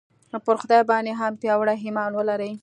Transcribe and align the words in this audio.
پر 0.45 0.55
خدای 0.61 0.83
باندې 0.91 1.11
هم 1.19 1.33
پیاوړی 1.41 1.77
ایمان 1.85 2.11
ولرئ 2.15 2.53